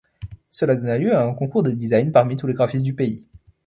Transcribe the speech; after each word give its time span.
Cela 0.49 0.75
donna 0.77 0.97
lieu 0.97 1.13
à 1.15 1.21
un 1.23 1.35
concours 1.35 1.61
de 1.61 1.69
design 1.69 2.11
parmi 2.11 2.35
tous 2.35 2.47
les 2.47 2.55
graphistes 2.55 2.83
du 2.83 2.95
pays. 2.95 3.23